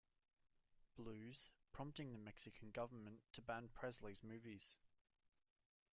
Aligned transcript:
Blues, 0.97 1.51
prompting 1.73 2.11
the 2.11 2.17
Mexican 2.17 2.71
government 2.71 3.19
to 3.33 3.41
ban 3.43 3.69
Presley's 3.71 4.23
movies. 4.23 4.77